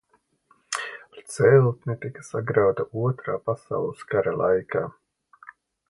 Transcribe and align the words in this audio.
Celtne 1.33 1.95
tika 2.07 2.25
sagrauta 2.31 2.87
Otrā 3.05 3.39
pasaules 3.51 4.05
kara 4.15 4.35
laikā. 4.43 4.87